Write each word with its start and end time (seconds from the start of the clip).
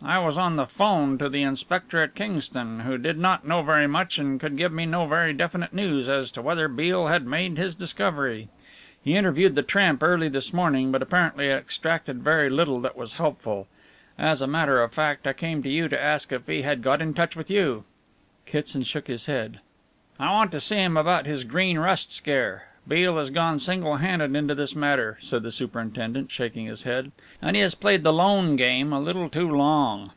I 0.00 0.20
was 0.20 0.38
on 0.38 0.54
the 0.54 0.64
'phone 0.64 1.18
to 1.18 1.28
the 1.28 1.42
inspector 1.42 1.98
at 1.98 2.14
Kingston, 2.14 2.80
who 2.80 2.96
did 2.98 3.18
not 3.18 3.44
know 3.46 3.62
very 3.62 3.88
much 3.88 4.16
and 4.16 4.38
could 4.38 4.56
give 4.56 4.72
me 4.72 4.86
no 4.86 5.06
very 5.08 5.32
definite 5.34 5.72
news 5.74 6.08
as 6.08 6.30
to 6.32 6.40
whether 6.40 6.68
Beale 6.68 7.08
had 7.08 7.26
made 7.26 7.58
his 7.58 7.74
discovery. 7.74 8.48
He 9.02 9.16
interviewed 9.16 9.56
the 9.56 9.64
tramp 9.64 10.00
early 10.04 10.28
this 10.28 10.52
morning, 10.52 10.92
but 10.92 11.02
apparently 11.02 11.48
extracted 11.48 12.22
very 12.22 12.48
little 12.48 12.80
that 12.82 12.96
was 12.96 13.14
helpful. 13.14 13.66
As 14.16 14.40
a 14.40 14.46
matter 14.46 14.80
of 14.80 14.92
fact, 14.92 15.26
I 15.26 15.32
came 15.32 15.64
to 15.64 15.68
you 15.68 15.88
to 15.88 16.00
ask 16.02 16.30
if 16.32 16.46
he 16.46 16.62
had 16.62 16.80
got 16.80 17.02
in 17.02 17.12
touch 17.12 17.34
with 17.34 17.50
you." 17.50 17.84
Kitson 18.46 18.84
shook 18.84 19.08
his 19.08 19.26
head. 19.26 19.58
"I 20.18 20.30
want 20.30 20.52
to 20.52 20.60
see 20.60 20.76
him 20.76 20.96
about 20.96 21.26
his 21.26 21.42
Green 21.44 21.76
Rust 21.76 22.12
scare 22.12 22.62
Beale 22.88 23.18
has 23.18 23.28
gone 23.28 23.58
single 23.58 23.96
handed 23.96 24.34
into 24.34 24.54
this 24.54 24.74
matter," 24.74 25.18
said 25.20 25.42
the 25.42 25.50
superintendent, 25.50 26.30
shaking 26.30 26.64
his 26.64 26.84
head, 26.84 27.12
"and 27.42 27.54
he 27.54 27.60
has 27.60 27.74
played 27.74 28.02
the 28.02 28.14
lone 28.14 28.56
game 28.56 28.94
a 28.94 28.98
little 29.00 29.28
too 29.28 29.50
long." 29.50 30.12